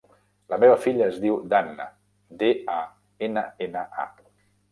La 0.53 0.57
meva 0.61 0.77
filla 0.85 1.09
es 1.11 1.17
diu 1.25 1.35
Danna: 1.51 1.85
de, 2.39 2.49
a, 2.79 2.79
ena, 3.27 3.43
ena, 3.67 3.85
a. 4.05 4.09